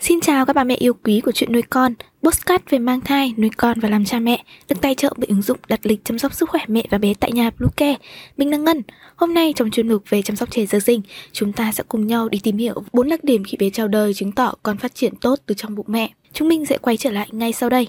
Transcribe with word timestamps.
Xin 0.00 0.20
chào 0.20 0.46
các 0.46 0.56
bà 0.56 0.64
mẹ 0.64 0.74
yêu 0.74 0.92
quý 1.04 1.20
của 1.20 1.32
chuyện 1.32 1.52
nuôi 1.52 1.62
con, 1.62 1.94
postcard 2.22 2.64
về 2.68 2.78
mang 2.78 3.00
thai, 3.00 3.34
nuôi 3.36 3.50
con 3.56 3.80
và 3.80 3.88
làm 3.88 4.04
cha 4.04 4.18
mẹ, 4.18 4.44
được 4.68 4.76
tài 4.80 4.94
trợ 4.94 5.12
bởi 5.16 5.26
ứng 5.28 5.42
dụng 5.42 5.58
đặt 5.68 5.80
lịch 5.82 6.04
chăm 6.04 6.18
sóc 6.18 6.34
sức 6.34 6.50
khỏe 6.50 6.64
mẹ 6.68 6.84
và 6.90 6.98
bé 6.98 7.14
tại 7.20 7.32
nhà 7.32 7.50
Bluecare. 7.58 7.96
Mình 8.36 8.50
là 8.50 8.56
Ngân. 8.56 8.82
Hôm 9.16 9.34
nay 9.34 9.52
trong 9.56 9.70
chuyên 9.70 9.88
mục 9.88 10.02
về 10.08 10.22
chăm 10.22 10.36
sóc 10.36 10.50
trẻ 10.50 10.66
sơ 10.66 10.80
sinh, 10.80 11.02
chúng 11.32 11.52
ta 11.52 11.72
sẽ 11.72 11.84
cùng 11.88 12.06
nhau 12.06 12.28
đi 12.28 12.40
tìm 12.42 12.56
hiểu 12.56 12.74
bốn 12.92 13.08
đặc 13.08 13.24
điểm 13.24 13.44
khi 13.44 13.56
bé 13.56 13.70
chào 13.70 13.88
đời 13.88 14.14
chứng 14.14 14.32
tỏ 14.32 14.54
con 14.62 14.76
phát 14.76 14.94
triển 14.94 15.16
tốt 15.16 15.38
từ 15.46 15.54
trong 15.54 15.74
bụng 15.74 15.86
mẹ. 15.88 16.10
Chúng 16.32 16.48
mình 16.48 16.66
sẽ 16.66 16.78
quay 16.78 16.96
trở 16.96 17.10
lại 17.10 17.28
ngay 17.32 17.52
sau 17.52 17.70
đây. 17.70 17.88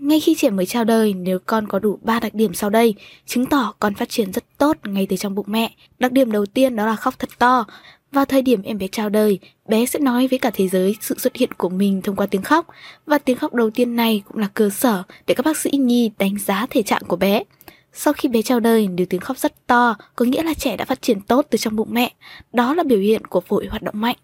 Ngay 0.00 0.20
khi 0.20 0.34
trẻ 0.34 0.50
mới 0.50 0.66
chào 0.66 0.84
đời, 0.84 1.14
nếu 1.14 1.38
con 1.46 1.68
có 1.68 1.78
đủ 1.78 1.98
3 2.02 2.20
đặc 2.20 2.34
điểm 2.34 2.54
sau 2.54 2.70
đây, 2.70 2.94
chứng 3.26 3.46
tỏ 3.46 3.74
con 3.78 3.94
phát 3.94 4.08
triển 4.08 4.32
rất 4.32 4.44
tốt 4.58 4.76
ngay 4.84 5.06
từ 5.06 5.16
trong 5.16 5.34
bụng 5.34 5.46
mẹ. 5.48 5.72
Đặc 5.98 6.12
điểm 6.12 6.32
đầu 6.32 6.46
tiên 6.46 6.76
đó 6.76 6.86
là 6.86 6.96
khóc 6.96 7.18
thật 7.18 7.28
to. 7.38 7.64
Vào 8.12 8.24
thời 8.24 8.42
điểm 8.42 8.62
em 8.62 8.78
bé 8.78 8.88
chào 8.88 9.08
đời, 9.08 9.38
bé 9.68 9.86
sẽ 9.86 9.98
nói 9.98 10.28
với 10.28 10.38
cả 10.38 10.50
thế 10.54 10.68
giới 10.68 10.96
sự 11.00 11.18
xuất 11.18 11.36
hiện 11.36 11.52
của 11.52 11.68
mình 11.68 12.02
thông 12.02 12.16
qua 12.16 12.26
tiếng 12.26 12.42
khóc. 12.42 12.66
Và 13.06 13.18
tiếng 13.18 13.36
khóc 13.36 13.54
đầu 13.54 13.70
tiên 13.70 13.96
này 13.96 14.22
cũng 14.28 14.38
là 14.38 14.48
cơ 14.54 14.70
sở 14.70 15.02
để 15.26 15.34
các 15.34 15.46
bác 15.46 15.56
sĩ 15.56 15.70
nhi 15.70 16.10
đánh 16.18 16.38
giá 16.38 16.66
thể 16.70 16.82
trạng 16.82 17.02
của 17.08 17.16
bé. 17.16 17.42
Sau 17.92 18.12
khi 18.12 18.28
bé 18.28 18.42
chào 18.42 18.60
đời, 18.60 18.88
nếu 18.88 19.06
tiếng 19.06 19.20
khóc 19.20 19.38
rất 19.38 19.66
to, 19.66 19.94
có 20.16 20.24
nghĩa 20.24 20.42
là 20.42 20.54
trẻ 20.54 20.76
đã 20.76 20.84
phát 20.84 21.02
triển 21.02 21.20
tốt 21.20 21.46
từ 21.50 21.58
trong 21.58 21.76
bụng 21.76 21.88
mẹ. 21.90 22.12
Đó 22.52 22.74
là 22.74 22.82
biểu 22.82 22.98
hiện 22.98 23.24
của 23.24 23.40
phổi 23.40 23.66
hoạt 23.66 23.82
động 23.82 24.00
mạnh. 24.00 24.16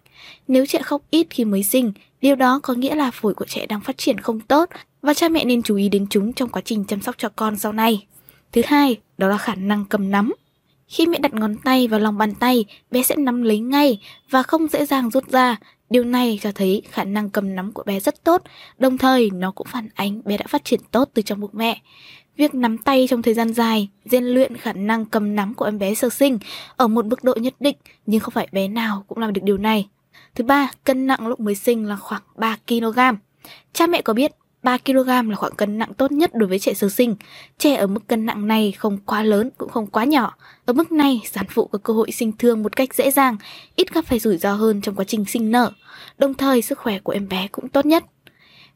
Nếu 0.47 0.65
trẻ 0.65 0.81
khóc 0.81 1.01
ít 1.09 1.27
khi 1.29 1.45
mới 1.45 1.63
sinh, 1.63 1.91
điều 2.21 2.35
đó 2.35 2.59
có 2.63 2.73
nghĩa 2.73 2.95
là 2.95 3.11
phổi 3.11 3.33
của 3.33 3.45
trẻ 3.45 3.65
đang 3.65 3.81
phát 3.81 3.97
triển 3.97 4.17
không 4.17 4.39
tốt 4.39 4.69
và 5.05 5.13
cha 5.13 5.29
mẹ 5.29 5.45
nên 5.45 5.63
chú 5.63 5.75
ý 5.75 5.89
đến 5.89 6.07
chúng 6.09 6.33
trong 6.33 6.49
quá 6.49 6.61
trình 6.65 6.85
chăm 6.85 7.01
sóc 7.01 7.15
cho 7.17 7.29
con 7.29 7.57
sau 7.57 7.73
này. 7.73 8.07
Thứ 8.51 8.61
hai, 8.65 8.97
đó 9.17 9.27
là 9.27 9.37
khả 9.37 9.55
năng 9.55 9.85
cầm 9.85 10.11
nắm. 10.11 10.33
Khi 10.87 11.07
mẹ 11.07 11.19
đặt 11.19 11.33
ngón 11.33 11.55
tay 11.55 11.87
vào 11.87 11.99
lòng 11.99 12.17
bàn 12.17 12.33
tay, 12.35 12.65
bé 12.91 13.03
sẽ 13.03 13.15
nắm 13.15 13.43
lấy 13.43 13.59
ngay 13.59 13.99
và 14.29 14.43
không 14.43 14.67
dễ 14.67 14.85
dàng 14.85 15.09
rút 15.09 15.31
ra. 15.31 15.57
Điều 15.89 16.03
này 16.03 16.39
cho 16.41 16.51
thấy 16.51 16.81
khả 16.91 17.03
năng 17.03 17.29
cầm 17.29 17.55
nắm 17.55 17.71
của 17.71 17.83
bé 17.83 17.99
rất 17.99 18.23
tốt, 18.23 18.41
đồng 18.77 18.97
thời 18.97 19.29
nó 19.33 19.51
cũng 19.51 19.67
phản 19.67 19.89
ánh 19.95 20.21
bé 20.25 20.37
đã 20.37 20.45
phát 20.47 20.65
triển 20.65 20.79
tốt 20.91 21.09
từ 21.13 21.21
trong 21.21 21.39
bụng 21.39 21.51
mẹ. 21.53 21.81
Việc 22.37 22.55
nắm 22.55 22.77
tay 22.77 23.07
trong 23.09 23.21
thời 23.21 23.33
gian 23.33 23.53
dài, 23.53 23.89
rèn 24.05 24.23
luyện 24.23 24.57
khả 24.57 24.73
năng 24.73 25.05
cầm 25.05 25.35
nắm 25.35 25.53
của 25.53 25.65
em 25.65 25.79
bé 25.79 25.95
sơ 25.95 26.09
sinh 26.09 26.39
ở 26.75 26.87
một 26.87 27.05
mức 27.05 27.23
độ 27.23 27.33
nhất 27.35 27.53
định, 27.59 27.75
nhưng 28.05 28.19
không 28.19 28.33
phải 28.33 28.47
bé 28.51 28.67
nào 28.67 29.03
cũng 29.07 29.17
làm 29.17 29.33
được 29.33 29.41
điều 29.43 29.57
này. 29.57 29.87
Thứ 30.35 30.43
ba, 30.43 30.71
cân 30.83 31.07
nặng 31.07 31.27
lúc 31.27 31.39
mới 31.39 31.55
sinh 31.55 31.85
là 31.85 31.95
khoảng 31.95 32.21
3 32.35 32.57
kg. 32.67 32.99
Cha 33.73 33.87
mẹ 33.87 34.01
có 34.01 34.13
biết 34.13 34.31
3 34.65 34.77
kg 34.77 35.07
là 35.07 35.35
khoảng 35.35 35.55
cân 35.55 35.77
nặng 35.77 35.93
tốt 35.93 36.11
nhất 36.11 36.31
đối 36.35 36.49
với 36.49 36.59
trẻ 36.59 36.73
sơ 36.73 36.89
sinh. 36.89 37.15
Trẻ 37.57 37.75
ở 37.75 37.87
mức 37.87 38.07
cân 38.07 38.25
nặng 38.25 38.47
này 38.47 38.71
không 38.71 38.97
quá 38.97 39.23
lớn 39.23 39.49
cũng 39.57 39.69
không 39.69 39.87
quá 39.87 40.03
nhỏ. 40.03 40.35
Ở 40.65 40.73
mức 40.73 40.91
này, 40.91 41.21
sản 41.25 41.45
phụ 41.49 41.67
có 41.67 41.77
cơ 41.77 41.93
hội 41.93 42.11
sinh 42.11 42.31
thương 42.39 42.63
một 42.63 42.75
cách 42.75 42.93
dễ 42.93 43.11
dàng, 43.11 43.37
ít 43.75 43.93
gặp 43.93 44.05
phải 44.05 44.19
rủi 44.19 44.37
ro 44.37 44.53
hơn 44.53 44.81
trong 44.81 44.95
quá 44.95 45.05
trình 45.07 45.25
sinh 45.25 45.51
nở. 45.51 45.71
Đồng 46.17 46.33
thời, 46.33 46.61
sức 46.61 46.79
khỏe 46.79 46.99
của 46.99 47.11
em 47.11 47.27
bé 47.27 47.47
cũng 47.51 47.69
tốt 47.69 47.85
nhất. 47.85 48.03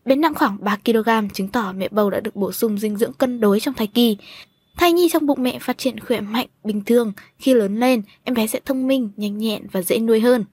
Bé 0.05 0.15
nặng 0.15 0.33
khoảng 0.33 0.57
3 0.61 0.77
kg 0.85 1.09
chứng 1.33 1.47
tỏ 1.47 1.73
mẹ 1.75 1.87
bầu 1.91 2.09
đã 2.09 2.19
được 2.19 2.35
bổ 2.35 2.51
sung 2.51 2.79
dinh 2.79 2.97
dưỡng 2.97 3.13
cân 3.13 3.39
đối 3.39 3.59
trong 3.59 3.73
thai 3.73 3.87
kỳ. 3.87 4.17
Thai 4.77 4.93
nhi 4.93 5.09
trong 5.11 5.25
bụng 5.25 5.43
mẹ 5.43 5.59
phát 5.59 5.77
triển 5.77 5.99
khỏe 5.99 6.21
mạnh, 6.21 6.47
bình 6.63 6.83
thường. 6.85 7.13
Khi 7.39 7.53
lớn 7.53 7.79
lên, 7.79 8.01
em 8.23 8.35
bé 8.35 8.47
sẽ 8.47 8.59
thông 8.65 8.87
minh, 8.87 9.09
nhanh 9.17 9.37
nhẹn 9.37 9.67
và 9.71 9.81
dễ 9.81 9.99
nuôi 9.99 10.19
hơn. 10.19 10.45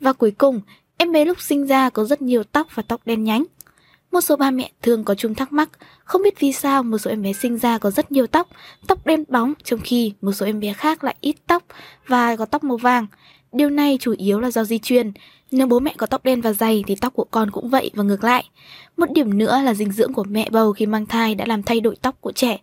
Và 0.00 0.12
cuối 0.12 0.30
cùng, 0.30 0.60
em 0.96 1.12
bé 1.12 1.24
lúc 1.24 1.40
sinh 1.40 1.66
ra 1.66 1.90
có 1.90 2.04
rất 2.04 2.22
nhiều 2.22 2.42
tóc 2.44 2.66
và 2.74 2.82
tóc 2.82 3.00
đen 3.04 3.24
nhánh. 3.24 3.44
Một 4.18 4.22
số 4.22 4.36
ba 4.36 4.50
mẹ 4.50 4.70
thường 4.82 5.04
có 5.04 5.14
chung 5.14 5.34
thắc 5.34 5.52
mắc, 5.52 5.68
không 6.04 6.22
biết 6.22 6.40
vì 6.40 6.52
sao 6.52 6.82
một 6.82 6.98
số 6.98 7.10
em 7.10 7.22
bé 7.22 7.32
sinh 7.32 7.58
ra 7.58 7.78
có 7.78 7.90
rất 7.90 8.12
nhiều 8.12 8.26
tóc, 8.26 8.48
tóc 8.86 9.06
đen 9.06 9.24
bóng, 9.28 9.52
trong 9.64 9.80
khi 9.80 10.12
một 10.20 10.32
số 10.32 10.46
em 10.46 10.60
bé 10.60 10.72
khác 10.72 11.04
lại 11.04 11.16
ít 11.20 11.36
tóc 11.46 11.62
và 12.06 12.36
có 12.36 12.44
tóc 12.44 12.64
màu 12.64 12.76
vàng. 12.76 13.06
Điều 13.52 13.70
này 13.70 13.98
chủ 14.00 14.14
yếu 14.18 14.40
là 14.40 14.50
do 14.50 14.64
di 14.64 14.78
truyền. 14.78 15.12
Nếu 15.50 15.66
bố 15.66 15.80
mẹ 15.80 15.94
có 15.96 16.06
tóc 16.06 16.24
đen 16.24 16.40
và 16.40 16.52
dày 16.52 16.84
thì 16.86 16.94
tóc 16.94 17.14
của 17.14 17.24
con 17.30 17.50
cũng 17.50 17.68
vậy 17.68 17.90
và 17.94 18.02
ngược 18.02 18.24
lại. 18.24 18.44
Một 18.96 19.06
điểm 19.10 19.38
nữa 19.38 19.60
là 19.64 19.74
dinh 19.74 19.92
dưỡng 19.92 20.12
của 20.12 20.24
mẹ 20.24 20.48
bầu 20.50 20.72
khi 20.72 20.86
mang 20.86 21.06
thai 21.06 21.34
đã 21.34 21.46
làm 21.46 21.62
thay 21.62 21.80
đổi 21.80 21.96
tóc 22.02 22.16
của 22.20 22.32
trẻ. 22.32 22.58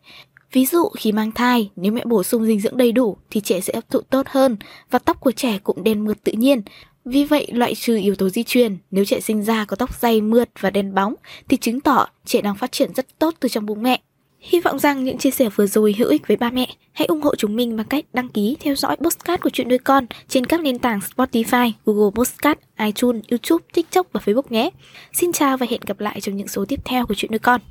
Ví 0.51 0.66
dụ 0.66 0.89
khi 0.97 1.11
mang 1.11 1.31
thai, 1.31 1.72
nếu 1.75 1.91
mẹ 1.91 2.01
bổ 2.05 2.23
sung 2.23 2.45
dinh 2.45 2.59
dưỡng 2.59 2.77
đầy 2.77 2.91
đủ 2.91 3.17
thì 3.29 3.41
trẻ 3.41 3.61
sẽ 3.61 3.73
hấp 3.75 3.89
thụ 3.89 4.01
tốt 4.01 4.27
hơn 4.29 4.57
và 4.91 4.99
tóc 4.99 5.19
của 5.19 5.31
trẻ 5.31 5.59
cũng 5.63 5.83
đen 5.83 6.05
mượt 6.05 6.23
tự 6.23 6.31
nhiên. 6.31 6.61
Vì 7.05 7.23
vậy, 7.23 7.47
loại 7.51 7.75
trừ 7.75 7.97
yếu 7.97 8.16
tố 8.16 8.29
di 8.29 8.43
truyền, 8.43 8.77
nếu 8.91 9.05
trẻ 9.05 9.19
sinh 9.19 9.43
ra 9.43 9.66
có 9.66 9.75
tóc 9.75 9.99
dày 9.99 10.21
mượt 10.21 10.49
và 10.59 10.69
đen 10.69 10.93
bóng 10.93 11.13
thì 11.49 11.57
chứng 11.57 11.81
tỏ 11.81 12.07
trẻ 12.25 12.41
đang 12.41 12.55
phát 12.55 12.71
triển 12.71 12.93
rất 12.93 13.19
tốt 13.19 13.33
từ 13.39 13.49
trong 13.49 13.66
bụng 13.66 13.83
mẹ. 13.83 14.01
Hy 14.39 14.59
vọng 14.59 14.79
rằng 14.79 15.03
những 15.03 15.17
chia 15.17 15.31
sẻ 15.31 15.49
vừa 15.55 15.67
rồi 15.67 15.95
hữu 15.97 16.09
ích 16.09 16.27
với 16.27 16.38
ba 16.38 16.49
mẹ. 16.49 16.67
Hãy 16.93 17.05
ủng 17.05 17.21
hộ 17.21 17.35
chúng 17.35 17.55
mình 17.55 17.77
bằng 17.77 17.88
cách 17.88 18.05
đăng 18.13 18.29
ký 18.29 18.57
theo 18.59 18.75
dõi 18.75 18.95
postcard 18.95 19.41
của 19.43 19.49
chuyện 19.49 19.69
nuôi 19.69 19.77
con 19.77 20.05
trên 20.27 20.45
các 20.45 20.61
nền 20.61 20.79
tảng 20.79 20.99
Spotify, 21.16 21.71
Google 21.85 22.11
Postcard, 22.16 22.59
iTunes, 22.79 23.23
YouTube, 23.31 23.66
TikTok 23.73 24.07
và 24.13 24.22
Facebook 24.25 24.49
nhé. 24.49 24.69
Xin 25.13 25.31
chào 25.31 25.57
và 25.57 25.66
hẹn 25.69 25.81
gặp 25.87 25.99
lại 25.99 26.22
trong 26.22 26.37
những 26.37 26.47
số 26.47 26.66
tiếp 26.66 26.79
theo 26.85 27.05
của 27.05 27.13
chuyện 27.13 27.31
nuôi 27.31 27.39
con. 27.39 27.61